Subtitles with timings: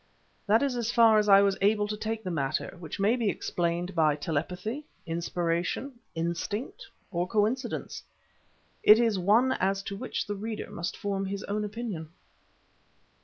[0.47, 3.29] That is as far as I was able to take the matter, which may be
[3.29, 8.01] explained by telepathy, inspiration, instinct, or coincidence.
[8.81, 12.09] It is one as to which the reader must form his own opinion.